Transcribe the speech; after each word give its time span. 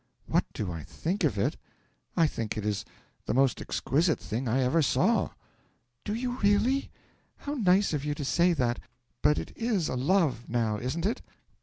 'What 0.25 0.45
do 0.53 0.71
I 0.71 0.83
think 0.83 1.23
of 1.23 1.37
it? 1.37 1.57
I 2.17 2.25
think 2.25 2.57
it 2.57 2.65
is 2.65 2.83
the 3.27 3.35
most 3.35 3.61
exquisite 3.61 4.19
thing 4.19 4.47
I 4.47 4.63
ever 4.63 4.81
saw.' 4.81 5.29
'Do 6.05 6.15
you 6.15 6.39
really? 6.39 6.89
How 7.37 7.53
nice 7.53 7.93
of 7.93 8.03
you 8.03 8.15
to 8.15 8.25
say 8.25 8.53
that! 8.53 8.79
But 9.21 9.37
it 9.37 9.55
is 9.55 9.89
a 9.89 9.95
love, 9.95 10.49
now 10.49 10.77
isn't 10.77 11.05
it?' 11.05 11.21